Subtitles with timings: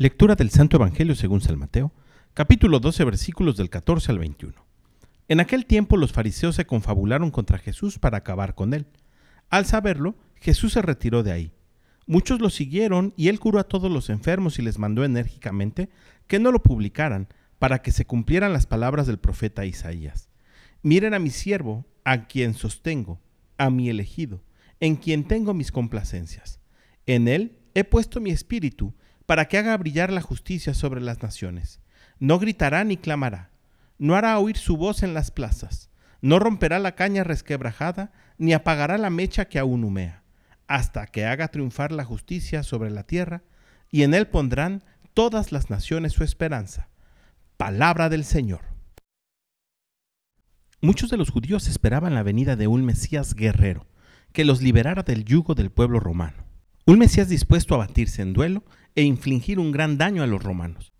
[0.00, 1.92] Lectura del Santo Evangelio según San Mateo,
[2.32, 4.54] capítulo 12, versículos del 14 al 21.
[5.26, 8.86] En aquel tiempo los fariseos se confabularon contra Jesús para acabar con él.
[9.50, 11.52] Al saberlo, Jesús se retiró de ahí.
[12.06, 15.88] Muchos lo siguieron y él curó a todos los enfermos y les mandó enérgicamente
[16.28, 17.26] que no lo publicaran,
[17.58, 20.30] para que se cumplieran las palabras del profeta Isaías.
[20.80, 23.20] Miren a mi siervo, a quien sostengo,
[23.56, 24.44] a mi elegido,
[24.78, 26.60] en quien tengo mis complacencias.
[27.04, 28.94] En él he puesto mi espíritu,
[29.28, 31.82] para que haga brillar la justicia sobre las naciones.
[32.18, 33.50] No gritará ni clamará,
[33.98, 35.90] no hará oír su voz en las plazas,
[36.22, 40.22] no romperá la caña resquebrajada, ni apagará la mecha que aún humea,
[40.66, 43.42] hasta que haga triunfar la justicia sobre la tierra,
[43.90, 46.88] y en él pondrán todas las naciones su esperanza.
[47.58, 48.62] Palabra del Señor.
[50.80, 53.86] Muchos de los judíos esperaban la venida de un Mesías guerrero,
[54.32, 56.47] que los liberara del yugo del pueblo romano.
[56.88, 60.90] Un Mesías dispuesto a batirse en duelo e infligir un gran daño a los romanos.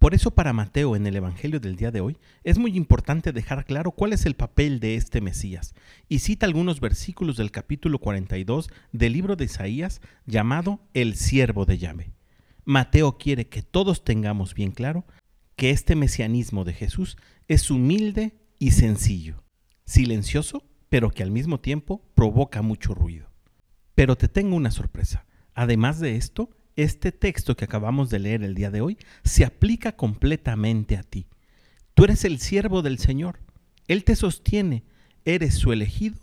[0.00, 3.64] Por eso para Mateo en el Evangelio del día de hoy es muy importante dejar
[3.64, 5.76] claro cuál es el papel de este Mesías
[6.08, 11.78] y cita algunos versículos del capítulo 42 del libro de Isaías llamado El siervo de
[11.78, 12.12] Yahvé.
[12.64, 15.06] Mateo quiere que todos tengamos bien claro
[15.54, 19.44] que este mesianismo de Jesús es humilde y sencillo,
[19.84, 23.30] silencioso, pero que al mismo tiempo provoca mucho ruido.
[23.94, 25.24] Pero te tengo una sorpresa.
[25.56, 29.96] Además de esto, este texto que acabamos de leer el día de hoy se aplica
[29.96, 31.26] completamente a ti.
[31.94, 33.40] Tú eres el siervo del Señor.
[33.88, 34.84] Él te sostiene,
[35.24, 36.18] eres su elegido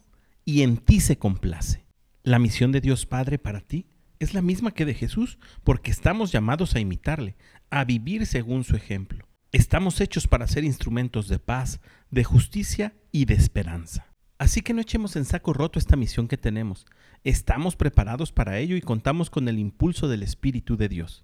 [0.45, 1.84] y en ti se complace.
[2.22, 3.88] La misión de Dios Padre para ti
[4.20, 7.36] es la misma que de Jesús, porque estamos llamados a imitarle,
[7.72, 9.28] a vivir según su ejemplo.
[9.52, 14.12] Estamos hechos para ser instrumentos de paz, de justicia y de esperanza.
[14.44, 16.86] Así que no echemos en saco roto esta misión que tenemos.
[17.23, 21.23] Estamos preparados para ello y contamos con el impulso del Espíritu de Dios.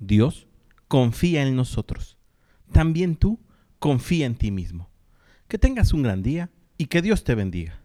[0.00, 0.48] Dios
[0.88, 2.18] confía en nosotros.
[2.72, 3.38] También tú
[3.78, 4.90] confía en ti mismo.
[5.46, 7.80] Que tengas un gran día y que Dios te bendiga.